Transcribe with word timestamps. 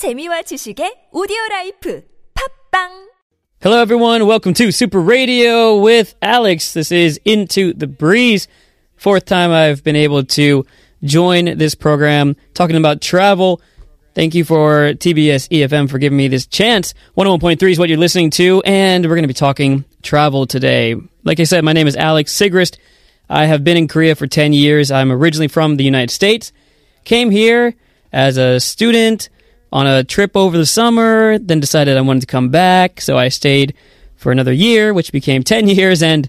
재미와 0.00 0.42
지식의 0.42 1.10
오디오 1.12 1.36
라이프 1.50 2.02
팝빵 2.32 3.10
Hello, 3.60 3.82
everyone. 3.82 4.26
Welcome 4.26 4.54
to 4.54 4.72
Super 4.72 4.98
Radio 4.98 5.76
with 5.76 6.14
Alex. 6.22 6.72
This 6.72 6.90
is 6.90 7.20
Into 7.26 7.74
the 7.74 7.86
Breeze. 7.86 8.48
Fourth 8.96 9.26
time 9.26 9.50
I've 9.52 9.84
been 9.84 9.96
able 9.96 10.24
to 10.40 10.64
join 11.04 11.58
this 11.58 11.74
program 11.74 12.34
talking 12.54 12.76
about 12.76 13.02
travel. 13.02 13.60
Thank 14.14 14.34
you 14.34 14.44
for 14.44 14.94
TBS 14.94 15.50
EFM 15.50 15.90
for 15.90 15.98
giving 15.98 16.16
me 16.16 16.28
this 16.28 16.46
chance. 16.46 16.94
101.3 17.18 17.70
is 17.70 17.78
what 17.78 17.90
you're 17.90 17.98
listening 17.98 18.30
to, 18.40 18.62
and 18.64 19.04
we're 19.04 19.16
going 19.16 19.24
to 19.24 19.28
be 19.28 19.34
talking 19.34 19.84
travel 20.02 20.46
today. 20.46 20.96
Like 21.24 21.40
I 21.40 21.44
said, 21.44 21.62
my 21.62 21.74
name 21.74 21.86
is 21.86 21.96
Alex 21.96 22.32
Sigrist. 22.32 22.78
I 23.28 23.44
have 23.44 23.62
been 23.64 23.76
in 23.76 23.86
Korea 23.86 24.14
for 24.14 24.26
10 24.26 24.54
years. 24.54 24.90
I'm 24.90 25.12
originally 25.12 25.48
from 25.48 25.76
the 25.76 25.84
United 25.84 26.10
States. 26.10 26.52
Came 27.04 27.30
here 27.30 27.74
as 28.12 28.38
a 28.38 28.58
student 28.58 29.28
on 29.72 29.86
a 29.86 30.04
trip 30.04 30.36
over 30.36 30.56
the 30.56 30.66
summer, 30.66 31.38
then 31.38 31.60
decided 31.60 31.96
I 31.96 32.00
wanted 32.00 32.20
to 32.20 32.26
come 32.26 32.48
back, 32.48 33.00
so 33.00 33.16
I 33.16 33.28
stayed 33.28 33.74
for 34.16 34.32
another 34.32 34.52
year, 34.52 34.92
which 34.92 35.12
became 35.12 35.42
10 35.44 35.68
years, 35.68 36.02
and 36.02 36.28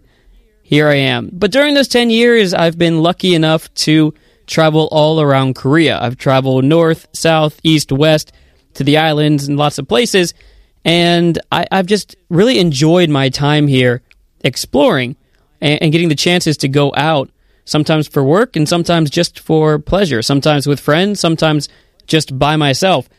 here 0.62 0.88
I 0.88 0.96
am. 0.96 1.30
But 1.34 1.52
during 1.52 1.74
those 1.74 1.88
10 1.88 2.10
years, 2.10 2.54
I've 2.54 2.78
been 2.78 3.02
lucky 3.02 3.36
enough 3.36 3.74
to 3.86 4.14
travel 4.48 4.88
all 4.92 5.22
around 5.22 5.56
Korea. 5.56 6.00
I've 6.00 6.18
traveled 6.18 6.66
north, 6.66 7.08
south, 7.14 7.60
east, 7.64 7.92
west, 7.92 8.32
to 8.76 8.84
the 8.84 8.98
islands 8.98 9.48
and 9.48 9.58
lots 9.58 9.78
of 9.78 9.88
places, 9.88 10.34
and 10.86 11.40
I, 11.52 11.68
have 11.72 11.86
just 11.86 12.16
really 12.30 12.60
enjoyed 12.60 13.10
my 13.10 13.30
time 13.30 13.68
here 13.68 14.02
exploring 14.44 15.16
and, 15.60 15.82
and 15.82 15.92
getting 15.92 16.10
the 16.10 16.16
chances 16.16 16.58
to 16.58 16.68
go 16.68 16.94
out, 16.96 17.30
sometimes 17.66 18.08
for 18.08 18.24
work 18.24 18.56
and 18.56 18.68
sometimes 18.68 19.10
just 19.10 19.40
for 19.40 19.78
pleasure, 19.78 20.22
sometimes 20.22 20.68
with 20.68 20.80
friends, 20.80 21.20
sometimes 21.20 21.70
just 22.08 22.38
by 22.38 22.56
myself. 22.56 23.10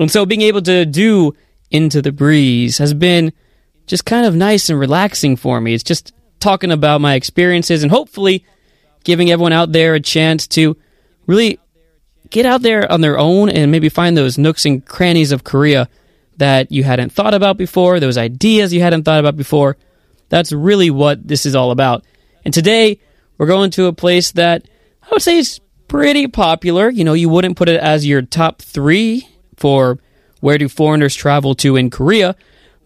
And 0.00 0.10
so 0.10 0.24
being 0.24 0.42
able 0.42 0.62
to 0.62 0.86
do 0.86 1.34
Into 1.70 2.00
the 2.00 2.10
Breeze 2.10 2.78
has 2.78 2.94
been 2.94 3.32
just 3.86 4.06
kind 4.06 4.24
of 4.24 4.34
nice 4.34 4.70
and 4.70 4.78
relaxing 4.78 5.36
for 5.36 5.60
me. 5.60 5.74
It's 5.74 5.84
just 5.84 6.12
talking 6.40 6.72
about 6.72 7.00
my 7.00 7.14
experiences 7.14 7.82
and 7.82 7.92
hopefully 7.92 8.44
giving 9.04 9.30
everyone 9.30 9.52
out 9.52 9.72
there 9.72 9.94
a 9.94 10.00
chance 10.00 10.46
to 10.48 10.76
really 11.26 11.60
get 12.30 12.46
out 12.46 12.62
there 12.62 12.90
on 12.90 13.02
their 13.02 13.18
own 13.18 13.50
and 13.50 13.70
maybe 13.70 13.88
find 13.88 14.16
those 14.16 14.38
nooks 14.38 14.64
and 14.64 14.84
crannies 14.86 15.32
of 15.32 15.44
Korea 15.44 15.88
that 16.38 16.72
you 16.72 16.82
hadn't 16.82 17.12
thought 17.12 17.34
about 17.34 17.58
before, 17.58 18.00
those 18.00 18.16
ideas 18.16 18.72
you 18.72 18.80
hadn't 18.80 19.02
thought 19.02 19.20
about 19.20 19.36
before. 19.36 19.76
That's 20.30 20.52
really 20.52 20.90
what 20.90 21.26
this 21.26 21.44
is 21.44 21.54
all 21.54 21.72
about. 21.72 22.04
And 22.44 22.54
today, 22.54 23.00
we're 23.36 23.46
going 23.46 23.70
to 23.72 23.86
a 23.86 23.92
place 23.92 24.32
that 24.32 24.66
I 25.02 25.08
would 25.12 25.22
say 25.22 25.38
is 25.38 25.60
pretty 25.88 26.26
popular. 26.26 26.88
You 26.88 27.04
know, 27.04 27.12
you 27.12 27.28
wouldn't 27.28 27.56
put 27.56 27.68
it 27.68 27.80
as 27.80 28.06
your 28.06 28.22
top 28.22 28.62
three 28.62 29.28
for 29.60 29.98
where 30.40 30.58
do 30.58 30.68
foreigners 30.68 31.14
travel 31.14 31.54
to 31.56 31.76
in 31.76 31.90
Korea. 31.90 32.34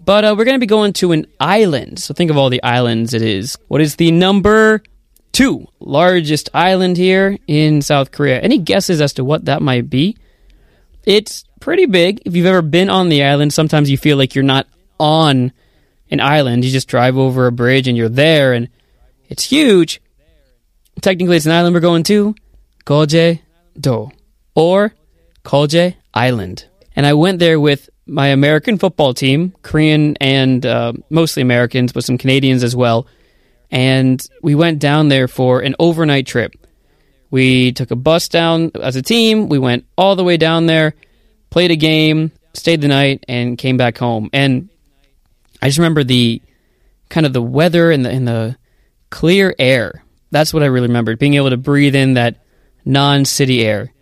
But 0.05 0.25
uh, 0.25 0.35
we're 0.37 0.45
going 0.45 0.57
to 0.57 0.61
be 0.61 0.67
going 0.67 0.93
to 0.95 1.13
an 1.13 1.27
island. 1.41 1.99
So 1.99 2.13
think 2.13 2.31
of 2.31 2.37
all 2.37 2.51
the 2.51 2.63
islands 2.63 3.15
it 3.15 3.23
is. 3.23 3.57
What 3.69 3.81
is 3.81 3.97
the 3.97 4.11
number 4.11 4.83
two 5.33 5.67
largest 5.81 6.51
island 6.53 6.99
here 6.99 7.39
in 7.47 7.81
South 7.81 8.11
Korea? 8.11 8.41
Any 8.41 8.59
guesses 8.59 9.01
as 9.01 9.15
to 9.15 9.25
what 9.25 9.47
that 9.47 9.63
might 9.63 9.89
be? 9.89 10.19
It's 11.05 11.45
pretty 11.61 11.87
big. 11.87 12.21
If 12.27 12.37
you've 12.37 12.47
ever 12.47 12.61
been 12.61 12.91
on 12.91 13.09
the 13.09 13.25
island, 13.25 13.55
sometimes 13.55 13.89
you 13.89 13.97
feel 13.97 14.19
like 14.19 14.35
you're 14.35 14.45
not 14.45 14.67
on 14.99 15.53
an 16.11 16.21
island. 16.21 16.65
You 16.65 16.71
just 16.71 16.89
drive 16.89 17.17
over 17.17 17.47
a 17.47 17.53
bridge 17.53 17.89
and 17.89 17.97
you're 17.97 18.09
there, 18.09 18.53
and 18.53 18.69
it's 19.29 19.45
huge. 19.45 20.03
Technically, 21.01 21.37
it's 21.37 21.47
an 21.47 21.53
island 21.53 21.75
we're 21.75 21.81
going 21.81 22.03
to, 22.05 22.35
Geoje-do, 22.85 24.11
or 24.55 24.95
Geoje 25.45 25.95
Island. 26.15 26.67
And 26.97 27.05
I 27.05 27.15
went 27.15 27.41
there 27.41 27.59
with 27.59 27.91
my 28.07 28.29
American 28.29 28.79
football 28.79 29.15
team, 29.15 29.55
Korean 29.63 30.17
and 30.19 30.65
uh, 30.65 30.93
mostly 31.11 31.43
Americans, 31.43 31.93
but 31.93 32.05
some 32.05 32.19
Canadians 32.19 32.63
as 32.63 32.77
well. 32.77 33.07
And 33.71 34.25
we 34.43 34.55
went 34.55 34.79
down 34.79 35.09
there 35.09 35.27
for 35.27 35.61
an 35.61 35.75
overnight 35.79 36.27
trip. 36.27 36.55
We 37.31 37.73
took 37.73 37.91
a 37.91 37.97
bus 37.97 38.29
down 38.29 38.71
as 38.81 38.95
a 38.95 39.03
team. 39.03 39.49
We 39.49 39.59
went 39.59 39.87
all 39.99 40.15
the 40.15 40.23
way 40.23 40.37
down 40.37 40.67
there, 40.67 40.95
played 41.51 41.73
a 41.73 41.77
game, 41.77 42.31
stayed 42.53 42.81
the 42.81 42.89
night, 42.89 43.25
and 43.27 43.59
came 43.59 43.77
back 43.77 43.99
home. 43.99 44.31
And 44.33 44.69
I 45.61 45.67
just 45.67 45.79
remember 45.79 46.05
the 46.05 46.41
kind 47.09 47.27
of 47.27 47.33
the 47.33 47.43
weather 47.43 47.91
and 47.91 48.05
the, 48.05 48.11
and 48.11 48.29
the 48.29 48.57
clear 49.11 49.55
air. 49.59 50.05
That's 50.31 50.55
what 50.55 50.63
I 50.63 50.67
really 50.67 50.89
remembered. 50.89 51.19
Being 51.19 51.35
able 51.35 51.51
to 51.51 51.57
breathe 51.57 51.97
in 51.97 52.15
that 52.15 52.37
non 52.85 53.25
city 53.25 53.65
air 53.65 53.94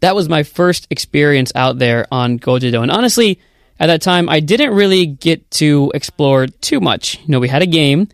that 0.00 0.14
was 0.14 0.28
my 0.28 0.42
first 0.42 0.86
experience 0.90 1.52
out 1.54 1.78
there 1.78 2.06
on 2.10 2.38
Geoje-do. 2.38 2.82
And 2.82 2.90
honestly, 2.90 3.40
at 3.80 3.86
that 3.86 4.02
time, 4.02 4.28
I 4.28 4.40
didn't 4.40 4.74
really 4.74 5.06
get 5.06 5.50
to 5.52 5.92
explore 5.94 6.46
too 6.46 6.80
much. 6.80 7.18
You 7.20 7.28
know, 7.28 7.40
we 7.40 7.48
had 7.48 7.62
a 7.62 7.66
game, 7.66 8.08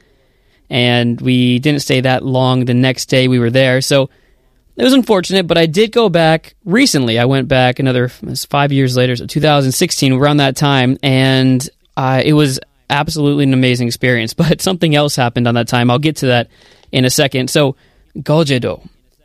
and 0.69 1.21
we 1.21 1.59
didn't 1.59 1.81
stay 1.81 2.03
that 2.03 2.25
long 2.25 2.65
the 2.65 2.75
next 2.75 3.07
day 3.07 3.29
we 3.29 3.39
were 3.39 3.51
there. 3.51 3.81
So 3.81 4.11
it 4.77 4.85
was 4.85 4.93
unfortunate, 4.93 5.47
but 5.47 5.57
I 5.57 5.67
did 5.67 5.93
go 5.93 6.09
back 6.09 6.55
recently. 6.65 7.19
I 7.19 7.27
went 7.27 7.49
back 7.49 7.79
another 7.79 8.09
five 8.09 8.73
years 8.73 8.97
later, 8.97 9.17
so 9.17 9.27
2016, 9.27 10.13
around 10.13 10.39
that 10.39 10.57
time, 10.57 10.99
and 11.03 11.67
uh, 11.97 12.23
it 12.25 12.33
was 12.33 12.61
absolutely 12.91 13.45
an 13.45 13.55
amazing 13.55 13.87
experience. 13.87 14.35
But 14.45 14.61
something 14.61 14.95
else 14.95 15.17
happened 15.17 15.49
on 15.49 15.55
that 15.55 15.69
time. 15.69 15.91
I'll 15.91 15.99
get 15.99 16.17
to 16.17 16.27
that 16.27 16.49
in 16.93 17.05
a 17.05 17.11
second. 17.11 17.51
So, 17.51 17.77
Geoje-do 18.17 18.81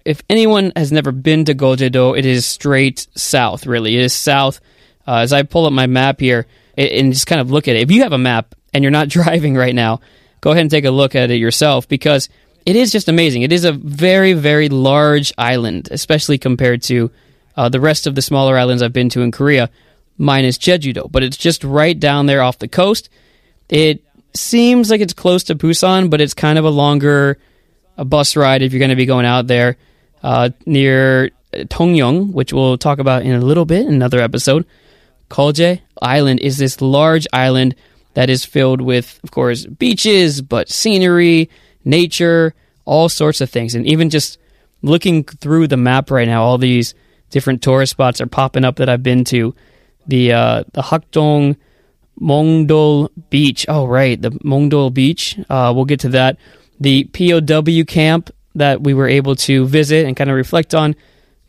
if 0.05 0.23
anyone 0.29 0.71
has 0.75 0.91
never 0.91 1.11
been 1.11 1.45
to 1.45 1.55
Geoje-do, 1.55 2.15
it 2.15 2.25
is 2.25 2.45
straight 2.45 3.07
south, 3.15 3.65
really. 3.65 3.95
It 3.95 4.01
is 4.03 4.13
south. 4.13 4.59
Uh, 5.07 5.17
as 5.17 5.33
I 5.33 5.43
pull 5.43 5.65
up 5.65 5.73
my 5.73 5.87
map 5.87 6.19
here 6.19 6.45
and 6.77 7.13
just 7.13 7.27
kind 7.27 7.41
of 7.41 7.51
look 7.51 7.67
at 7.67 7.75
it, 7.75 7.81
if 7.81 7.91
you 7.91 8.03
have 8.03 8.13
a 8.13 8.17
map 8.17 8.55
and 8.73 8.83
you're 8.83 8.91
not 8.91 9.09
driving 9.09 9.55
right 9.55 9.75
now, 9.75 10.01
go 10.41 10.51
ahead 10.51 10.61
and 10.61 10.71
take 10.71 10.85
a 10.85 10.91
look 10.91 11.15
at 11.15 11.31
it 11.31 11.35
yourself 11.35 11.87
because 11.87 12.29
it 12.65 12.75
is 12.75 12.91
just 12.91 13.09
amazing. 13.09 13.41
It 13.41 13.51
is 13.51 13.65
a 13.65 13.71
very, 13.71 14.33
very 14.33 14.69
large 14.69 15.33
island, 15.37 15.89
especially 15.91 16.37
compared 16.37 16.83
to 16.83 17.11
uh, 17.57 17.69
the 17.69 17.79
rest 17.79 18.07
of 18.07 18.15
the 18.15 18.21
smaller 18.21 18.57
islands 18.57 18.81
I've 18.81 18.93
been 18.93 19.09
to 19.09 19.21
in 19.21 19.31
Korea, 19.31 19.69
minus 20.17 20.57
Jeju-do. 20.57 21.07
But 21.09 21.23
it's 21.23 21.37
just 21.37 21.63
right 21.63 21.99
down 21.99 22.25
there 22.25 22.41
off 22.41 22.59
the 22.59 22.67
coast. 22.67 23.09
It 23.69 24.03
seems 24.33 24.89
like 24.89 25.01
it's 25.01 25.13
close 25.13 25.43
to 25.45 25.55
Busan, 25.55 26.09
but 26.09 26.21
it's 26.21 26.33
kind 26.33 26.59
of 26.59 26.65
a 26.65 26.69
longer 26.69 27.37
a 27.97 28.05
bus 28.05 28.35
ride 28.37 28.61
if 28.61 28.71
you're 28.71 28.79
going 28.79 28.89
to 28.89 28.95
be 28.95 29.05
going 29.05 29.25
out 29.25 29.47
there 29.47 29.77
uh, 30.23 30.49
near 30.65 31.31
Tongyong, 31.53 32.31
which 32.31 32.53
we'll 32.53 32.77
talk 32.77 32.99
about 32.99 33.23
in 33.23 33.33
a 33.33 33.41
little 33.41 33.65
bit 33.65 33.85
in 33.85 33.93
another 33.93 34.19
episode. 34.19 34.65
Geoje 35.29 35.81
Island 36.01 36.39
is 36.39 36.57
this 36.57 36.81
large 36.81 37.27
island 37.33 37.75
that 38.13 38.29
is 38.29 38.45
filled 38.45 38.81
with, 38.81 39.19
of 39.23 39.31
course, 39.31 39.65
beaches, 39.65 40.41
but 40.41 40.69
scenery, 40.69 41.49
nature, 41.85 42.53
all 42.85 43.09
sorts 43.09 43.41
of 43.41 43.49
things. 43.49 43.75
And 43.75 43.85
even 43.85 44.09
just 44.09 44.39
looking 44.81 45.23
through 45.23 45.67
the 45.67 45.77
map 45.77 46.09
right 46.11 46.27
now, 46.27 46.43
all 46.43 46.57
these 46.57 46.95
different 47.29 47.61
tourist 47.61 47.91
spots 47.91 48.19
are 48.21 48.27
popping 48.27 48.65
up 48.65 48.77
that 48.77 48.89
I've 48.89 49.03
been 49.03 49.23
to. 49.25 49.55
The 50.07 50.33
uh, 50.33 50.63
the 50.73 50.81
Hakdong 50.81 51.55
Mongdol 52.19 53.11
Beach. 53.29 53.65
Oh, 53.67 53.85
right, 53.85 54.19
the 54.19 54.37
Mongdol 54.43 54.89
Beach. 54.89 55.37
Uh, 55.49 55.71
we'll 55.75 55.85
get 55.85 55.99
to 56.01 56.09
that. 56.09 56.37
The 56.79 57.03
POW 57.05 57.83
camp 57.85 58.31
that 58.55 58.81
we 58.81 58.93
were 58.93 59.07
able 59.07 59.35
to 59.35 59.65
visit 59.65 60.05
and 60.05 60.15
kind 60.15 60.29
of 60.29 60.35
reflect 60.35 60.73
on 60.73 60.95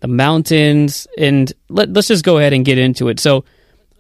the 0.01 0.09
mountains. 0.09 1.07
And 1.19 1.53
let, 1.69 1.97
us 1.97 2.09
just 2.09 2.25
go 2.25 2.39
ahead 2.39 2.53
and 2.53 2.65
get 2.65 2.79
into 2.79 3.09
it. 3.09 3.21
So, 3.21 3.45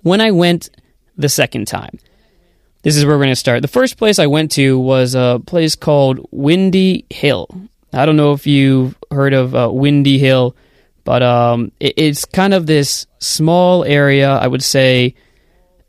when 0.02 0.20
I 0.20 0.30
went 0.30 0.70
the 1.16 1.28
second 1.28 1.66
time, 1.66 1.98
this 2.82 2.96
is 2.96 3.04
where 3.04 3.16
we're 3.16 3.24
going 3.24 3.32
to 3.32 3.36
start. 3.36 3.62
The 3.62 3.68
first 3.68 3.98
place 3.98 4.18
I 4.18 4.26
went 4.26 4.52
to 4.52 4.78
was 4.78 5.14
a 5.14 5.40
place 5.44 5.74
called 5.76 6.26
Windy 6.30 7.04
Hill. 7.10 7.48
I 7.92 8.06
don't 8.06 8.16
know 8.16 8.32
if 8.32 8.46
you've 8.46 8.96
heard 9.10 9.34
of 9.34 9.54
uh, 9.54 9.68
Windy 9.70 10.18
Hill, 10.18 10.56
but 11.04 11.22
um, 11.22 11.72
it, 11.80 11.94
it's 11.96 12.24
kind 12.24 12.54
of 12.54 12.66
this 12.66 13.06
small 13.18 13.84
area. 13.84 14.30
I 14.30 14.46
would 14.46 14.62
say 14.62 15.14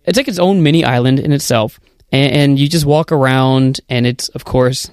it's 0.06 0.18
like 0.18 0.28
its 0.28 0.40
own 0.40 0.64
mini 0.64 0.84
island 0.84 1.20
in 1.20 1.32
itself, 1.32 1.80
and, 2.12 2.34
and 2.34 2.60
you 2.60 2.68
just 2.68 2.86
walk 2.86 3.12
around, 3.12 3.80
and 3.88 4.06
it's 4.06 4.30
of 4.30 4.44
course 4.44 4.90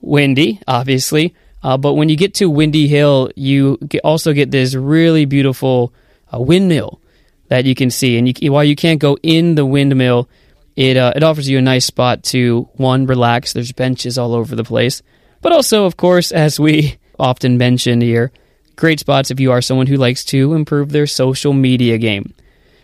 windy, 0.00 0.60
obviously. 0.66 1.34
Uh, 1.62 1.76
but 1.76 1.94
when 1.94 2.08
you 2.08 2.16
get 2.16 2.34
to 2.34 2.48
Windy 2.48 2.88
Hill, 2.88 3.30
you 3.36 3.78
also 4.02 4.32
get 4.32 4.50
this 4.50 4.74
really 4.74 5.24
beautiful 5.26 5.92
uh, 6.32 6.40
windmill 6.40 7.00
that 7.48 7.64
you 7.64 7.74
can 7.74 7.90
see. 7.90 8.16
And 8.16 8.40
you, 8.42 8.52
while 8.52 8.64
you 8.64 8.76
can't 8.76 9.00
go 9.00 9.18
in 9.22 9.56
the 9.56 9.66
windmill, 9.66 10.28
it 10.76 10.96
uh, 10.96 11.12
it 11.14 11.22
offers 11.22 11.48
you 11.48 11.58
a 11.58 11.62
nice 11.62 11.84
spot 11.84 12.22
to 12.24 12.68
one 12.74 13.06
relax. 13.06 13.52
There's 13.52 13.72
benches 13.72 14.16
all 14.16 14.34
over 14.34 14.56
the 14.56 14.64
place, 14.64 15.02
but 15.42 15.52
also, 15.52 15.84
of 15.84 15.96
course, 15.96 16.32
as 16.32 16.58
we 16.58 16.96
often 17.18 17.58
mention 17.58 18.00
here, 18.00 18.32
great 18.76 19.00
spots 19.00 19.30
if 19.30 19.40
you 19.40 19.52
are 19.52 19.60
someone 19.60 19.86
who 19.86 19.96
likes 19.96 20.24
to 20.26 20.54
improve 20.54 20.90
their 20.90 21.06
social 21.06 21.52
media 21.52 21.98
game. 21.98 22.32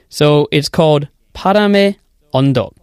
So 0.09 0.49
it's 0.53 0.69
called 0.69 1.09
Parame 1.35 1.97
Ondo 2.33 2.75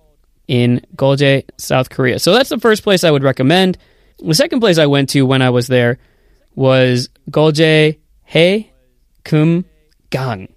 in 0.48 0.82
Geoje, 0.96 1.46
South 1.58 1.90
Korea. 1.90 2.20
So 2.20 2.34
that's 2.34 2.50
the 2.50 2.60
first 2.60 2.84
place 2.84 3.04
I 3.04 3.12
would 3.12 3.24
recommend. 3.24 3.78
The 4.20 4.34
second 4.34 4.60
place 4.60 4.78
I 4.78 4.86
went 4.86 5.10
to 5.10 5.24
when 5.24 5.42
I 5.42 5.50
was 5.50 5.68
there 5.68 6.00
was 6.56 7.10
Geoje 7.30 7.98
He 8.26 8.72
Kum 9.24 9.66
Gang. 10.10 10.54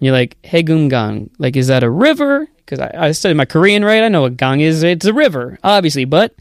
you're 0.00 0.12
like, 0.12 0.40
Haegumgang, 0.42 1.30
like, 1.38 1.56
is 1.56 1.68
that 1.68 1.82
a 1.82 1.90
river? 1.90 2.48
Because 2.56 2.80
I, 2.80 2.90
I 2.94 3.12
studied 3.12 3.36
my 3.36 3.44
Korean, 3.44 3.84
right? 3.84 4.02
I 4.02 4.08
know 4.08 4.22
what 4.22 4.36
gang 4.36 4.60
is. 4.60 4.82
It's 4.82 5.06
a 5.06 5.12
river, 5.12 5.58
obviously, 5.62 6.04
but 6.04 6.34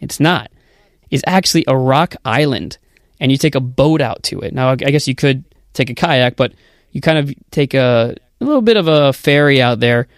it's 0.00 0.20
not. 0.20 0.50
It's 1.10 1.24
actually 1.26 1.64
a 1.66 1.76
rock 1.76 2.16
island, 2.24 2.78
and 3.20 3.30
you 3.30 3.38
take 3.38 3.54
a 3.54 3.60
boat 3.60 4.00
out 4.00 4.22
to 4.24 4.40
it. 4.40 4.54
Now, 4.54 4.70
I 4.70 4.76
guess 4.76 5.08
you 5.08 5.14
could 5.14 5.44
take 5.72 5.90
a 5.90 5.94
kayak, 5.94 6.36
but 6.36 6.52
you 6.92 7.00
kind 7.00 7.18
of 7.18 7.34
take 7.50 7.74
a, 7.74 8.16
a 8.40 8.44
little 8.44 8.62
bit 8.62 8.76
of 8.76 8.88
a 8.88 9.12
ferry 9.12 9.60
out 9.60 9.80
there, 9.80 10.08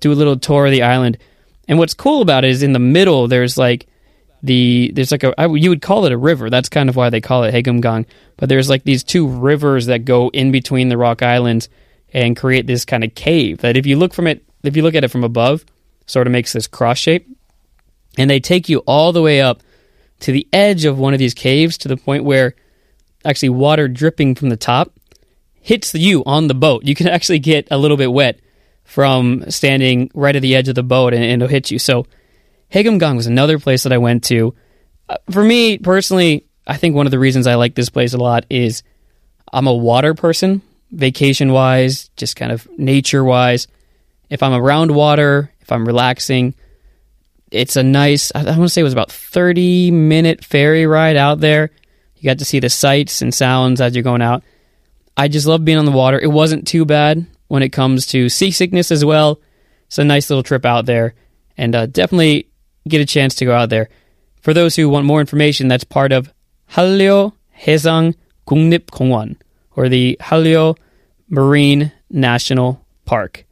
do 0.00 0.12
a 0.12 0.14
little 0.14 0.38
tour 0.38 0.66
of 0.66 0.72
the 0.72 0.82
island. 0.82 1.18
And 1.66 1.78
what's 1.78 1.94
cool 1.94 2.22
about 2.22 2.44
it 2.44 2.50
is 2.50 2.62
in 2.62 2.72
the 2.72 2.78
middle, 2.78 3.28
there's 3.28 3.58
like 3.58 3.86
the 4.42 4.90
there's 4.94 5.10
like 5.10 5.24
a 5.24 5.34
I, 5.38 5.46
you 5.46 5.70
would 5.70 5.82
call 5.82 6.04
it 6.06 6.12
a 6.12 6.18
river. 6.18 6.50
That's 6.50 6.68
kind 6.68 6.88
of 6.88 6.96
why 6.96 7.10
they 7.10 7.20
call 7.20 7.44
it 7.44 7.54
Haegumgang. 7.54 8.06
But 8.36 8.48
there's 8.48 8.68
like 8.68 8.84
these 8.84 9.02
two 9.02 9.26
rivers 9.26 9.86
that 9.86 10.04
go 10.04 10.28
in 10.28 10.52
between 10.52 10.88
the 10.88 10.96
rock 10.96 11.22
islands 11.22 11.68
and 12.12 12.36
create 12.36 12.66
this 12.66 12.84
kind 12.84 13.04
of 13.04 13.14
cave 13.14 13.58
that 13.58 13.76
if 13.76 13.86
you 13.86 13.96
look 13.96 14.14
from 14.14 14.26
it 14.26 14.42
if 14.62 14.76
you 14.76 14.82
look 14.82 14.94
at 14.94 15.04
it 15.04 15.08
from 15.08 15.24
above 15.24 15.64
sort 16.06 16.26
of 16.26 16.32
makes 16.32 16.52
this 16.52 16.66
cross 16.66 16.98
shape 16.98 17.28
and 18.16 18.30
they 18.30 18.40
take 18.40 18.68
you 18.68 18.78
all 18.80 19.12
the 19.12 19.22
way 19.22 19.40
up 19.40 19.62
to 20.20 20.32
the 20.32 20.48
edge 20.52 20.84
of 20.84 20.98
one 20.98 21.12
of 21.12 21.18
these 21.18 21.34
caves 21.34 21.78
to 21.78 21.88
the 21.88 21.96
point 21.96 22.24
where 22.24 22.54
actually 23.24 23.50
water 23.50 23.88
dripping 23.88 24.34
from 24.34 24.48
the 24.48 24.56
top 24.56 24.92
hits 25.60 25.94
you 25.94 26.22
on 26.24 26.46
the 26.46 26.54
boat 26.54 26.84
you 26.84 26.94
can 26.94 27.08
actually 27.08 27.38
get 27.38 27.68
a 27.70 27.78
little 27.78 27.96
bit 27.96 28.12
wet 28.12 28.40
from 28.84 29.44
standing 29.50 30.10
right 30.14 30.34
at 30.34 30.42
the 30.42 30.56
edge 30.56 30.68
of 30.68 30.74
the 30.74 30.82
boat 30.82 31.12
and, 31.12 31.22
and 31.22 31.42
it'll 31.42 31.50
hit 31.50 31.70
you 31.70 31.78
so 31.78 32.06
Haegumgang 32.72 33.16
was 33.16 33.26
another 33.26 33.58
place 33.58 33.84
that 33.84 33.92
I 33.92 33.98
went 33.98 34.24
to. 34.24 34.54
Uh, 35.08 35.16
for 35.30 35.42
me 35.42 35.78
personally, 35.78 36.46
I 36.66 36.76
think 36.76 36.94
one 36.94 37.06
of 37.06 37.10
the 37.10 37.18
reasons 37.18 37.46
I 37.46 37.54
like 37.54 37.74
this 37.74 37.88
place 37.88 38.12
a 38.12 38.18
lot 38.18 38.44
is 38.50 38.82
I'm 39.52 39.66
a 39.66 39.74
water 39.74 40.14
person 40.14 40.62
vacation 40.90 41.52
wise, 41.52 42.08
just 42.16 42.36
kind 42.36 42.52
of 42.52 42.66
nature 42.78 43.24
wise. 43.24 43.68
If 44.30 44.42
I'm 44.42 44.54
around 44.54 44.90
water, 44.90 45.52
if 45.60 45.72
I'm 45.72 45.86
relaxing, 45.86 46.54
it's 47.50 47.76
a 47.76 47.82
nice, 47.82 48.30
I 48.34 48.44
want 48.44 48.62
to 48.62 48.68
say 48.68 48.80
it 48.80 48.84
was 48.84 48.92
about 48.92 49.10
30 49.10 49.90
minute 49.90 50.44
ferry 50.44 50.86
ride 50.86 51.16
out 51.16 51.40
there. 51.40 51.70
You 52.16 52.24
got 52.24 52.38
to 52.38 52.44
see 52.44 52.60
the 52.60 52.68
sights 52.68 53.22
and 53.22 53.32
sounds 53.32 53.80
as 53.80 53.94
you're 53.94 54.02
going 54.02 54.22
out. 54.22 54.42
I 55.16 55.28
just 55.28 55.46
love 55.46 55.64
being 55.64 55.78
on 55.78 55.84
the 55.84 55.90
water. 55.90 56.18
It 56.18 56.30
wasn't 56.30 56.66
too 56.66 56.84
bad 56.84 57.26
when 57.48 57.62
it 57.62 57.70
comes 57.70 58.06
to 58.08 58.28
seasickness 58.28 58.90
as 58.90 59.04
well. 59.04 59.40
It's 59.86 59.98
a 59.98 60.04
nice 60.04 60.28
little 60.28 60.42
trip 60.42 60.64
out 60.64 60.86
there 60.86 61.14
and 61.56 61.74
uh, 61.74 61.86
definitely 61.86 62.48
get 62.88 63.00
a 63.00 63.06
chance 63.06 63.34
to 63.36 63.44
go 63.44 63.54
out 63.54 63.70
there. 63.70 63.88
For 64.40 64.54
those 64.54 64.76
who 64.76 64.88
want 64.88 65.06
more 65.06 65.20
information, 65.20 65.68
that's 65.68 65.84
part 65.84 66.12
of 66.12 66.32
Hallyo 66.72 67.32
Haesang 67.60 68.14
Gungnip 68.46 68.86
Kongwan 68.86 69.36
or 69.76 69.88
the 69.88 70.16
Hallyo 70.20 70.76
Marine 71.28 71.92
National 72.10 72.84
Park. 73.04 73.44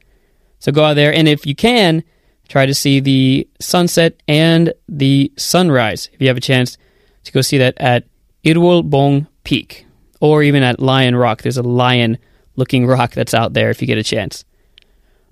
So 0.59 0.71
go 0.71 0.83
out 0.83 0.95
there, 0.95 1.13
and 1.13 1.27
if 1.27 1.45
you 1.45 1.55
can, 1.55 2.03
try 2.47 2.65
to 2.65 2.73
see 2.73 2.99
the 2.99 3.47
sunset 3.59 4.21
and 4.27 4.73
the 4.87 5.31
sunrise 5.37 6.09
if 6.13 6.21
you 6.21 6.27
have 6.27 6.37
a 6.37 6.41
chance 6.41 6.77
to 7.23 7.31
go 7.31 7.41
see 7.41 7.57
that 7.57 7.77
at 7.77 8.05
Irwolbong 8.43 9.27
Peak 9.43 9.85
or 10.19 10.43
even 10.43 10.63
at 10.63 10.79
Lion 10.79 11.15
Rock. 11.15 11.41
There's 11.41 11.57
a 11.57 11.63
lion 11.63 12.17
looking 12.55 12.87
rock 12.87 13.11
that's 13.11 13.33
out 13.33 13.53
there 13.53 13.69
if 13.69 13.81
you 13.81 13.87
get 13.87 13.97
a 13.97 14.03
chance. 14.03 14.45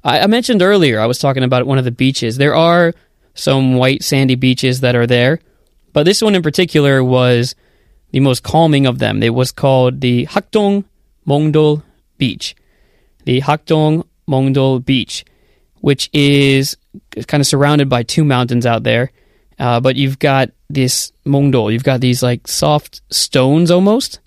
I 0.03 0.27
mentioned 0.27 0.61
earlier, 0.61 0.99
I 0.99 1.07
was 1.07 1.17
talking 1.17 1.41
about 1.41 1.65
one 1.65 1.79
of 1.79 1.83
the 1.83 1.91
beaches. 1.91 2.37
There 2.37 2.53
are 2.55 2.93
some 3.35 3.75
white 3.75 4.03
sandy 4.03 4.35
beaches 4.35 4.81
that 4.81 4.95
are 4.95 5.07
there, 5.07 5.39
but 5.93 6.03
this 6.03 6.21
one 6.21 6.35
in 6.35 6.41
particular 6.41 7.03
was 7.03 7.55
the 8.11 8.19
most 8.19 8.43
calming 8.43 8.85
of 8.85 8.99
them. 8.99 9.21
It 9.21 9.33
was 9.33 9.51
called 9.51 10.01
the 10.01 10.25
Hakdong 10.25 10.85
Mongdol 11.25 11.83
Beach, 12.17 12.55
the 13.25 13.41
Hakdong 13.41 14.05
Mongdol 14.27 14.79
Beach, 14.79 15.25
which 15.81 16.09
is 16.13 16.77
kind 17.27 17.41
of 17.41 17.47
surrounded 17.47 17.89
by 17.89 18.03
two 18.03 18.23
mountains 18.23 18.65
out 18.65 18.83
there. 18.83 19.11
Uh, 19.57 19.79
but 19.79 19.95
you've 19.95 20.19
got 20.19 20.51
this 20.69 21.11
Mongdol, 21.25 21.71
you've 21.71 21.83
got 21.83 22.01
these 22.01 22.23
like 22.23 22.47
soft 22.47 23.01
stones 23.09 23.71
almost. 23.71 24.19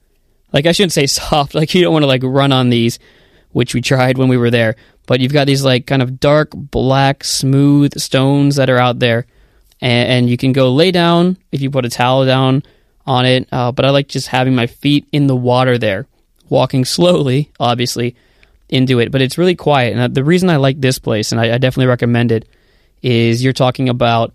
Like 0.52 0.66
I 0.66 0.72
shouldn't 0.72 0.93
say 0.93 1.06
soft, 1.20 1.55
like 1.55 1.75
you 1.75 1.82
don't 1.82 1.93
want 1.93 2.02
to 2.02 2.08
like 2.08 2.22
run 2.22 2.52
on 2.52 2.70
these, 2.70 2.99
which 3.52 3.75
we 3.75 3.81
tried 3.81 4.19
when 4.19 4.28
we 4.28 4.37
were 4.37 4.50
there. 4.50 4.76
But 5.08 5.20
you've 5.20 5.32
got 5.32 5.46
these 5.46 5.64
like 5.64 5.87
kind 5.87 6.02
of 6.02 6.20
dark, 6.20 6.50
black, 6.52 7.25
smooth 7.25 7.99
stones 7.99 8.56
that 8.56 8.69
are 8.69 8.76
out 8.76 8.99
there, 8.99 9.26
and, 9.81 10.08
and 10.08 10.31
you 10.31 10.37
can 10.37 10.52
go 10.52 10.70
lay 10.70 10.90
down 10.90 11.38
if 11.50 11.62
you 11.62 11.70
put 11.70 11.87
a 11.87 11.88
towel 11.88 12.26
down 12.26 12.62
on 13.06 13.25
it. 13.25 13.49
Uh, 13.50 13.72
but 13.72 13.87
I 13.87 13.90
like 13.90 14.08
just 14.08 14.28
having 14.28 14.55
my 14.55 14.66
feet 14.66 15.08
in 15.10 15.26
the 15.26 15.34
water 15.34 15.78
there, 15.78 16.06
walking 16.50 16.84
slowly, 16.96 17.50
obviously, 17.58 18.16
into 18.69 19.00
it. 19.00 19.10
But 19.10 19.22
it's 19.22 19.38
really 19.38 19.56
quiet. 19.56 19.96
And 19.96 20.14
the 20.14 20.22
reason 20.22 20.50
I 20.50 20.56
like 20.56 20.78
this 20.78 20.99
place, 20.99 21.32
and 21.32 21.40
I, 21.40 21.55
I 21.55 21.58
definitely 21.58 21.87
recommend 21.87 22.31
it, 22.31 22.46
is 23.00 23.43
you're 23.43 23.55
talking 23.55 23.88
about 23.88 24.34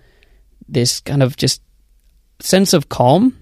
this 0.68 1.02
kind 1.02 1.22
of 1.22 1.38
just 1.38 1.62
sense 2.40 2.74
of 2.74 2.90
calm. 2.90 3.38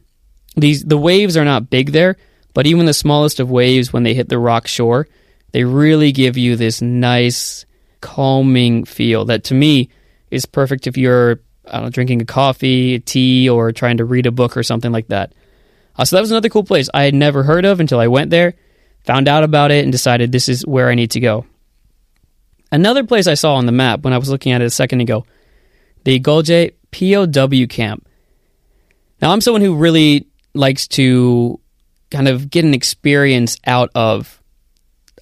These 0.57 0.83
the 0.83 0.97
waves 0.97 1.37
are 1.37 1.45
not 1.45 1.69
big 1.69 1.93
there, 1.93 2.17
but 2.53 2.67
even 2.67 2.87
the 2.87 2.93
smallest 2.93 3.39
of 3.39 3.49
waves 3.49 3.93
when 3.93 4.03
they 4.03 4.13
hit 4.13 4.27
the 4.27 4.37
rock 4.37 4.67
shore, 4.67 5.07
they 5.51 5.63
really 5.63 6.11
give 6.11 6.37
you 6.37 6.55
this 6.55 6.81
nice 6.81 7.65
calming 8.01 8.83
feel 8.83 9.25
that 9.25 9.43
to 9.45 9.53
me 9.53 9.89
is 10.31 10.45
perfect 10.45 10.87
if 10.87 10.97
you're 10.97 11.39
know, 11.71 11.89
drinking 11.89 12.21
a 12.21 12.25
coffee, 12.25 12.95
a 12.95 12.99
tea, 12.99 13.49
or 13.49 13.71
trying 13.71 13.97
to 13.97 14.05
read 14.05 14.25
a 14.25 14.31
book 14.31 14.57
or 14.57 14.63
something 14.63 14.91
like 14.91 15.07
that. 15.07 15.33
Uh, 15.95 16.05
so 16.05 16.15
that 16.15 16.21
was 16.21 16.31
another 16.31 16.49
cool 16.49 16.63
place 16.63 16.89
I 16.93 17.03
had 17.03 17.13
never 17.13 17.43
heard 17.43 17.65
of 17.65 17.79
until 17.79 17.99
I 17.99 18.07
went 18.07 18.29
there, 18.29 18.55
found 19.03 19.27
out 19.27 19.43
about 19.43 19.71
it, 19.71 19.83
and 19.83 19.91
decided 19.91 20.31
this 20.31 20.49
is 20.49 20.65
where 20.65 20.89
I 20.89 20.95
need 20.95 21.11
to 21.11 21.19
go. 21.19 21.45
Another 22.71 23.03
place 23.03 23.27
I 23.27 23.33
saw 23.33 23.55
on 23.55 23.65
the 23.65 23.71
map 23.71 24.01
when 24.01 24.13
I 24.13 24.17
was 24.17 24.29
looking 24.29 24.53
at 24.53 24.61
it 24.61 24.65
a 24.65 24.69
second 24.69 25.01
ago, 25.01 25.25
the 26.05 26.19
Geoje 26.19 26.73
POW 26.91 27.67
camp. 27.67 28.07
Now, 29.21 29.31
I'm 29.31 29.41
someone 29.41 29.61
who 29.61 29.75
really 29.75 30.27
likes 30.53 30.87
to 30.89 31.59
kind 32.09 32.27
of 32.27 32.49
get 32.49 32.65
an 32.65 32.73
experience 32.73 33.57
out 33.65 33.89
of 33.93 34.40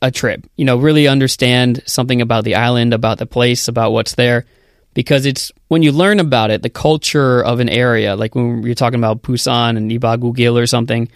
a 0.02 0.12
trip. 0.12 0.46
You 0.56 0.66
know, 0.66 0.78
really 0.78 1.08
understand 1.08 1.84
something 1.86 2.22
about 2.22 2.44
the 2.44 2.56
island, 2.56 2.94
about 2.94 3.18
the 3.18 3.26
place, 3.26 3.68
about 3.68 3.92
what's 3.92 4.16
there 4.16 4.46
because 4.94 5.26
it's 5.26 5.52
when 5.68 5.84
you 5.84 5.92
learn 5.92 6.20
about 6.20 6.52
it, 6.52 6.62
the 6.62 6.70
culture 6.70 7.44
of 7.44 7.60
an 7.60 7.70
area, 7.70 8.16
like 8.16 8.36
when 8.36 8.64
you're 8.64 8.76
talking 8.76 9.00
about 9.00 9.22
Busan 9.22 9.78
and 9.78 9.92
Ibagugil 9.92 10.62
or 10.62 10.68
something, 10.68 11.10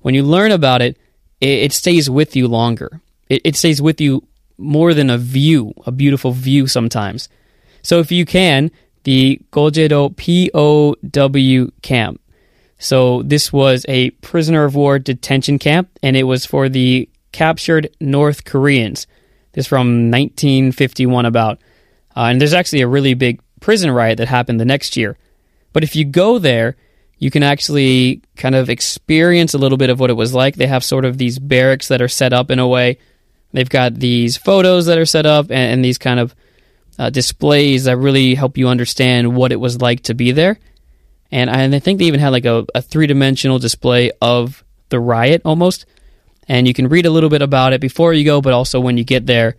when 0.00 0.14
you 0.14 0.22
learn 0.22 0.52
about 0.52 0.82
it, 0.82 0.96
it, 1.40 1.48
it 1.48 1.72
stays 1.72 2.08
with 2.08 2.34
you 2.34 2.48
longer. 2.48 3.00
It, 3.28 3.42
it, 3.44 3.56
stays 3.56 3.82
with 3.82 4.00
you 4.00 4.26
more 4.56 4.94
than 4.94 5.10
a 5.10 5.18
view, 5.18 5.74
a 5.86 5.92
beautiful 5.92 6.32
view 6.32 6.66
sometimes. 6.66 7.28
So 7.82 8.00
if 8.00 8.10
you 8.10 8.24
can, 8.24 8.70
the 9.04 9.40
Geojedo 9.52 10.16
POW 10.16 11.72
camp. 11.82 12.20
So 12.78 13.22
this 13.22 13.52
was 13.52 13.84
a 13.88 14.10
prisoner 14.10 14.64
of 14.64 14.74
war 14.74 14.98
detention 14.98 15.58
camp, 15.58 15.90
and 16.02 16.16
it 16.16 16.24
was 16.24 16.46
for 16.46 16.68
the 16.68 17.08
captured 17.32 17.94
North 18.00 18.44
Koreans. 18.44 19.06
This 19.52 19.66
from 19.66 20.10
1951 20.10 21.26
about. 21.26 21.58
Uh, 22.16 22.24
and 22.24 22.40
there's 22.40 22.54
actually 22.54 22.82
a 22.82 22.88
really 22.88 23.14
big 23.14 23.40
prison 23.60 23.90
riot 23.90 24.18
that 24.18 24.28
happened 24.28 24.60
the 24.60 24.64
next 24.64 24.96
year. 24.96 25.16
But 25.72 25.84
if 25.84 25.96
you 25.96 26.04
go 26.04 26.38
there, 26.38 26.76
you 27.18 27.30
can 27.30 27.42
actually 27.42 28.22
kind 28.36 28.54
of 28.54 28.70
experience 28.70 29.54
a 29.54 29.58
little 29.58 29.78
bit 29.78 29.90
of 29.90 29.98
what 29.98 30.10
it 30.10 30.14
was 30.14 30.32
like. 30.32 30.56
They 30.56 30.66
have 30.66 30.84
sort 30.84 31.04
of 31.04 31.18
these 31.18 31.38
barracks 31.38 31.88
that 31.88 32.00
are 32.00 32.08
set 32.08 32.32
up 32.32 32.50
in 32.50 32.58
a 32.58 32.68
way. 32.68 32.98
They've 33.52 33.68
got 33.68 33.94
these 33.94 34.36
photos 34.36 34.86
that 34.86 34.98
are 34.98 35.06
set 35.06 35.26
up 35.26 35.46
and, 35.46 35.72
and 35.72 35.84
these 35.84 35.98
kind 35.98 36.20
of 36.20 36.34
uh, 36.98 37.10
displays 37.10 37.84
that 37.84 37.96
really 37.96 38.34
help 38.34 38.58
you 38.58 38.68
understand 38.68 39.36
what 39.36 39.52
it 39.52 39.60
was 39.60 39.80
like 39.80 40.02
to 40.02 40.14
be 40.14 40.32
there. 40.32 40.58
And 41.30 41.50
I, 41.50 41.62
and 41.62 41.74
I 41.74 41.78
think 41.78 41.98
they 41.98 42.06
even 42.06 42.20
had 42.20 42.30
like 42.30 42.44
a, 42.44 42.64
a 42.74 42.82
three 42.82 43.06
dimensional 43.06 43.58
display 43.58 44.12
of 44.20 44.64
the 44.88 45.00
riot 45.00 45.42
almost. 45.44 45.86
And 46.48 46.66
you 46.66 46.74
can 46.74 46.88
read 46.88 47.06
a 47.06 47.10
little 47.10 47.30
bit 47.30 47.42
about 47.42 47.74
it 47.74 47.80
before 47.80 48.14
you 48.14 48.24
go, 48.24 48.40
but 48.40 48.54
also 48.54 48.80
when 48.80 48.96
you 48.96 49.04
get 49.04 49.26
there 49.26 49.56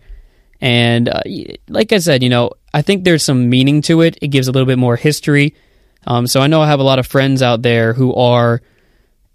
and 0.60 1.08
uh, 1.08 1.22
like 1.68 1.92
I 1.92 1.98
said, 1.98 2.22
you 2.22 2.28
know, 2.28 2.52
I 2.74 2.82
think 2.82 3.04
there's 3.04 3.24
some 3.24 3.48
meaning 3.48 3.82
to 3.82 4.02
it. 4.02 4.18
It 4.20 4.28
gives 4.28 4.46
a 4.46 4.52
little 4.52 4.66
bit 4.66 4.78
more 4.78 4.96
history. 4.96 5.54
Um, 6.06 6.26
so 6.26 6.40
I 6.40 6.46
know 6.46 6.60
I 6.60 6.66
have 6.66 6.80
a 6.80 6.84
lot 6.84 6.98
of 6.98 7.06
friends 7.06 7.42
out 7.42 7.62
there 7.62 7.94
who 7.94 8.14
are 8.14 8.60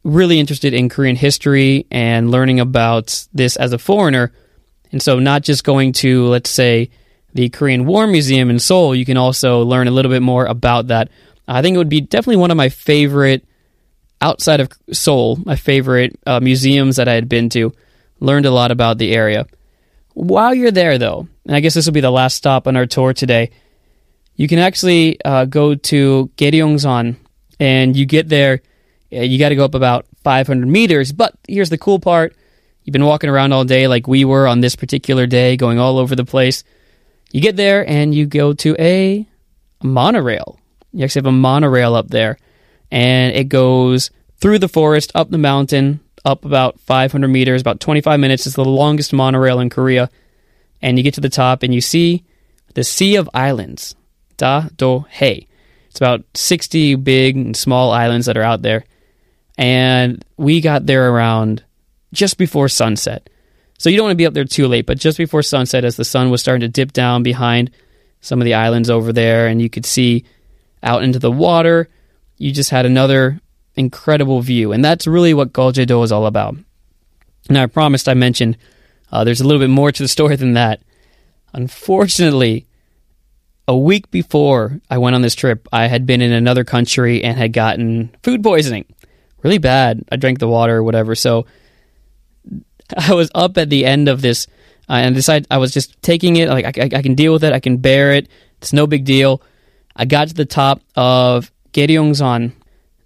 really 0.04 0.40
interested 0.40 0.74
in 0.74 0.90
Korean 0.90 1.16
history 1.16 1.88
and 1.90 2.30
learning 2.30 2.60
about 2.60 3.28
this 3.34 3.56
as 3.56 3.74
a 3.74 3.78
foreigner. 3.78 4.32
And 4.92 5.02
so, 5.02 5.20
not 5.20 5.42
just 5.42 5.64
going 5.64 5.94
to, 5.94 6.28
let's 6.28 6.50
say, 6.50 6.92
the 7.34 7.50
Korean 7.50 7.86
War 7.86 8.08
Museum 8.08 8.50
in 8.50 8.60
Seoul, 8.60 8.96
you 8.96 9.04
can 9.04 9.18
also 9.18 9.64
learn 9.64 9.88
a 9.88 9.92
little 9.92 10.12
bit 10.12 10.22
more 10.22 10.46
about 10.46 10.88
that. 10.88 11.10
I 11.48 11.62
think 11.62 11.76
it 11.76 11.80
would 11.80 11.90
be 11.90 12.02
definitely 12.02 12.38
one 12.38 12.52
of 12.52 12.58
my 12.58 12.70
favorite, 12.70 13.46
outside 14.26 14.60
of 14.60 14.70
Seoul, 14.92 15.38
my 15.46 15.56
favorite 15.56 16.20
uh, 16.26 16.40
museums 16.40 16.96
that 16.96 17.08
I 17.08 17.14
had 17.14 17.30
been 17.30 17.50
to. 17.50 17.74
Learned 18.20 18.48
a 18.48 18.52
lot 18.52 18.72
about 18.72 18.98
the 18.98 19.14
area. 19.14 19.46
While 20.14 20.56
you're 20.56 20.72
there, 20.72 20.98
though, 20.98 21.28
and 21.46 21.56
I 21.56 21.60
guess 21.60 21.76
this 21.76 21.86
will 21.86 21.94
be 21.94 22.02
the 22.02 22.10
last 22.12 22.36
stop 22.36 22.68
on 22.68 22.76
our 22.76 22.88
tour 22.88 23.14
today, 23.14 23.52
you 24.36 24.48
can 24.48 24.60
actually 24.60 25.24
uh, 25.24 25.46
go 25.46 25.76
to 25.76 26.32
Gyeryongsan, 26.38 27.18
and 27.60 27.96
you 27.96 28.06
get 28.06 28.28
there. 28.30 28.62
You 29.12 29.38
got 29.38 29.50
to 29.50 29.56
go 29.56 29.66
up 29.66 29.76
about 29.76 30.08
500 30.24 30.68
meters, 30.68 31.12
but 31.12 31.36
here's 31.48 31.70
the 31.70 31.78
cool 31.78 32.00
part: 32.00 32.36
You've 32.84 32.94
been 32.94 33.06
walking 33.06 33.30
around 33.30 33.54
all 33.54 33.66
day 33.66 33.88
like 33.88 34.08
we 34.08 34.26
were 34.26 34.48
on 34.48 34.62
this 34.62 34.76
particular 34.76 35.28
day, 35.28 35.58
going 35.58 35.80
all 35.80 36.00
over 36.00 36.16
the 36.16 36.26
place. 36.26 36.64
You 37.32 37.42
get 37.42 37.58
there 37.58 37.88
and 37.88 38.16
you 38.16 38.26
go 38.26 38.54
to 38.54 38.76
a 38.80 39.28
monorail. 39.84 40.60
You 40.94 41.04
actually 41.04 41.20
have 41.20 41.34
a 41.34 41.42
monorail 41.50 41.96
up 41.96 42.08
there, 42.08 42.38
and 42.92 43.36
it 43.36 43.50
goes 43.50 44.12
through 44.38 44.60
the 44.60 44.68
forest, 44.68 45.12
up 45.16 45.30
the 45.30 45.38
mountain, 45.38 46.00
up 46.24 46.46
about 46.46 46.80
500 46.80 47.28
meters, 47.28 47.62
about 47.62 47.80
25 47.80 48.20
minutes. 48.20 48.46
It's 48.48 48.56
the 48.56 48.66
longest 48.66 49.14
monorail 49.14 49.60
in 49.60 49.70
Korea. 49.70 50.10
And 50.82 50.98
you 50.98 51.04
get 51.04 51.14
to 51.16 51.22
the 51.22 51.30
top 51.30 51.64
and 51.64 51.74
you 51.74 51.82
see 51.82 52.24
the 52.74 52.84
Sea 52.84 53.16
of 53.16 53.30
Islands, 53.34 53.96
Da 54.38 54.68
Do 54.76 55.06
Hae. 55.10 55.48
It's 55.88 56.00
about 56.00 56.26
60 56.34 56.96
big 56.96 57.38
and 57.38 57.56
small 57.56 57.92
islands 57.92 58.26
that 58.26 58.38
are 58.38 58.44
out 58.44 58.62
there. 58.62 58.84
And 59.58 60.26
we 60.36 60.60
got 60.60 60.86
there 60.86 61.10
around 61.12 61.64
just 62.12 62.38
before 62.38 62.68
sunset. 62.68 63.30
So 63.78 63.90
you 63.90 63.98
don't 63.98 64.06
want 64.06 64.14
to 64.14 64.18
be 64.18 64.26
up 64.26 64.34
there 64.34 64.46
too 64.46 64.68
late, 64.68 64.86
but 64.86 64.98
just 64.98 65.18
before 65.18 65.44
sunset, 65.44 65.86
as 65.86 65.96
the 65.96 66.06
sun 66.06 66.30
was 66.30 66.42
starting 66.42 66.62
to 66.62 66.68
dip 66.68 66.92
down 66.92 67.24
behind 67.24 67.72
some 68.22 68.42
of 68.42 68.46
the 68.46 68.54
islands 68.54 68.90
over 68.90 69.14
there, 69.14 69.48
and 69.48 69.62
you 69.62 69.70
could 69.70 69.86
see 69.86 70.26
out 70.82 71.04
into 71.04 71.20
the 71.20 71.32
water, 71.32 71.90
you 72.38 72.52
just 72.52 72.70
had 72.70 72.86
another 72.86 73.40
incredible 73.76 74.42
view. 74.42 74.72
And 74.72 74.84
that's 74.84 75.08
really 75.08 75.34
what 75.34 75.54
Geojedo 75.54 76.04
is 76.04 76.12
all 76.12 76.26
about. 76.26 76.56
Now, 77.50 77.64
I 77.64 77.68
promised 77.68 78.10
I 78.10 78.14
mentioned 78.14 78.58
uh, 79.12 79.24
there's 79.24 79.42
a 79.42 79.46
little 79.46 79.62
bit 79.62 79.70
more 79.70 79.92
to 79.92 80.04
the 80.04 80.08
story 80.08 80.36
than 80.36 80.54
that. 80.54 80.82
Unfortunately, 81.54 82.66
a 83.68 83.78
week 83.78 84.12
before 84.12 84.80
I 84.90 84.98
went 84.98 85.16
on 85.16 85.22
this 85.22 85.36
trip, 85.36 85.68
I 85.72 85.88
had 85.88 86.06
been 86.06 86.22
in 86.22 86.32
another 86.32 86.64
country 86.64 87.24
and 87.24 87.38
had 87.38 87.54
gotten 87.54 88.16
food 88.24 88.44
poisoning. 88.44 88.86
Really 89.42 89.58
bad. 89.58 90.04
I 90.12 90.16
drank 90.16 90.40
the 90.40 90.48
water 90.48 90.78
or 90.78 90.84
whatever. 90.84 91.16
So 91.16 91.46
I 92.98 93.14
was 93.14 93.32
up 93.34 93.58
at 93.58 93.70
the 93.70 93.86
end 93.86 94.10
of 94.10 94.22
this 94.22 94.48
uh, 94.90 94.94
and 94.94 95.16
decided 95.16 95.48
I 95.50 95.58
was 95.58 95.72
just 95.72 96.02
taking 96.02 96.36
it. 96.36 96.50
Like 96.50 96.66
I, 96.66 96.84
I, 96.84 97.00
I, 97.00 97.02
can 97.02 97.16
deal 97.16 97.34
with 97.34 97.44
it. 97.44 97.54
I 97.54 97.60
can 97.60 97.78
bear 97.78 98.12
it. 98.12 98.28
It's 98.58 98.74
no 98.74 98.86
big 98.88 99.06
deal. 99.06 99.42
I 99.96 100.06
got 100.06 100.28
to 100.28 100.34
the 100.34 100.46
top 100.46 100.82
of 100.96 101.52
Gyeryongsan. 101.76 102.54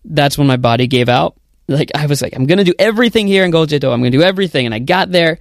That's 0.06 0.38
when 0.38 0.48
my 0.48 0.58
body 0.58 0.88
gave 0.88 1.10
out. 1.10 1.36
Like 1.68 1.92
I 1.94 2.06
was 2.06 2.22
like, 2.22 2.36
I'm 2.36 2.46
gonna 2.46 2.64
do 2.64 2.74
everything 2.80 3.28
here 3.28 3.44
in 3.44 3.52
Geojedo. 3.52 3.92
I'm 3.92 4.00
gonna 4.00 4.12
do 4.12 4.24
everything, 4.24 4.66
and 4.66 4.74
I 4.74 4.80
got 4.80 5.12
there, 5.12 5.40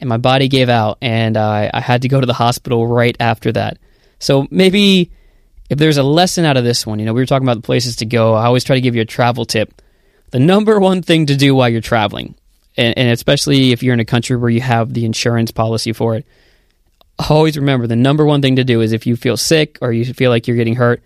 and 0.00 0.08
my 0.08 0.16
body 0.16 0.48
gave 0.48 0.68
out, 0.68 0.98
and 1.02 1.36
uh, 1.36 1.70
I 1.72 1.80
had 1.80 2.02
to 2.02 2.08
go 2.08 2.20
to 2.20 2.26
the 2.26 2.32
hospital 2.34 2.86
right 2.86 3.16
after 3.18 3.52
that. 3.52 3.78
So 4.18 4.46
maybe 4.50 5.10
if 5.68 5.78
there's 5.78 5.98
a 5.98 6.02
lesson 6.02 6.44
out 6.44 6.56
of 6.56 6.64
this 6.64 6.86
one, 6.86 6.98
you 6.98 7.06
know, 7.06 7.12
we 7.12 7.20
were 7.20 7.26
talking 7.26 7.46
about 7.46 7.56
the 7.56 7.66
places 7.66 7.96
to 7.96 8.06
go. 8.06 8.34
I 8.34 8.46
always 8.46 8.64
try 8.64 8.76
to 8.76 8.80
give 8.80 8.94
you 8.94 9.02
a 9.02 9.06
travel 9.06 9.44
tip. 9.44 9.82
The 10.30 10.38
number 10.38 10.78
one 10.78 11.02
thing 11.02 11.26
to 11.26 11.36
do 11.36 11.54
while 11.54 11.68
you're 11.68 11.80
traveling 11.80 12.34
and, 12.76 12.96
and 12.96 13.08
especially 13.10 13.72
if 13.72 13.82
you're 13.82 13.94
in 13.94 14.00
a 14.00 14.04
country 14.04 14.36
where 14.36 14.50
you 14.50 14.60
have 14.60 14.92
the 14.92 15.04
insurance 15.04 15.50
policy 15.50 15.92
for 15.92 16.16
it, 16.16 16.26
always 17.28 17.56
remember 17.56 17.86
the 17.86 17.96
number 17.96 18.24
one 18.24 18.42
thing 18.42 18.56
to 18.56 18.64
do 18.64 18.80
is 18.80 18.92
if 18.92 19.06
you 19.06 19.16
feel 19.16 19.36
sick 19.36 19.78
or 19.80 19.92
you 19.92 20.12
feel 20.12 20.30
like 20.30 20.46
you're 20.46 20.56
getting 20.56 20.76
hurt, 20.76 21.02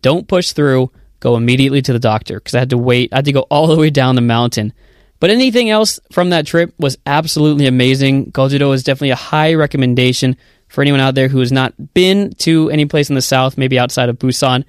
don't 0.00 0.26
push 0.26 0.52
through. 0.52 0.90
Go 1.22 1.36
immediately 1.36 1.80
to 1.82 1.92
the 1.92 2.00
doctor 2.00 2.40
because 2.40 2.56
I 2.56 2.58
had 2.58 2.70
to 2.70 2.76
wait. 2.76 3.12
I 3.12 3.18
had 3.18 3.26
to 3.26 3.32
go 3.32 3.42
all 3.42 3.68
the 3.68 3.76
way 3.76 3.90
down 3.90 4.16
the 4.16 4.20
mountain. 4.20 4.72
But 5.20 5.30
anything 5.30 5.70
else 5.70 6.00
from 6.10 6.30
that 6.30 6.48
trip 6.48 6.74
was 6.80 6.98
absolutely 7.06 7.68
amazing. 7.68 8.32
Geojedo 8.32 8.74
is 8.74 8.82
definitely 8.82 9.10
a 9.10 9.14
high 9.14 9.54
recommendation 9.54 10.36
for 10.66 10.82
anyone 10.82 10.98
out 10.98 11.14
there 11.14 11.28
who 11.28 11.38
has 11.38 11.52
not 11.52 11.94
been 11.94 12.32
to 12.38 12.70
any 12.70 12.86
place 12.86 13.08
in 13.08 13.14
the 13.14 13.22
south, 13.22 13.56
maybe 13.56 13.78
outside 13.78 14.08
of 14.08 14.18
Busan. 14.18 14.64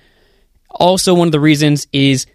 Also, 0.69 1.15
one 1.15 1.27
of 1.27 1.31
the 1.31 1.39
reasons 1.39 1.88
is 1.91 2.27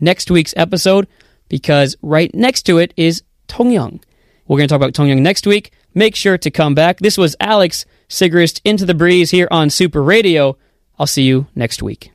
next 0.00 0.30
week's 0.30 0.52
episode 0.54 1.08
because 1.48 1.96
right 2.02 2.34
next 2.34 2.64
to 2.64 2.76
it 2.76 2.92
is 2.98 3.22
Tongyeong. 3.48 4.02
We're 4.46 4.58
going 4.58 4.68
to 4.68 4.72
talk 4.72 4.82
about 4.82 4.92
Tongyeong 4.92 5.22
next 5.22 5.46
week. 5.46 5.72
Make 5.94 6.14
sure 6.14 6.36
to 6.36 6.50
come 6.50 6.74
back. 6.74 6.98
This 6.98 7.16
was 7.16 7.36
Alex 7.40 7.86
Sigrist 8.06 8.60
Into 8.66 8.84
the 8.84 8.92
Breeze 8.92 9.30
here 9.30 9.48
on 9.50 9.70
Super 9.70 10.02
Radio. 10.02 10.58
I'll 10.98 11.06
see 11.06 11.22
you 11.22 11.46
next 11.54 11.82
week. 11.82 12.11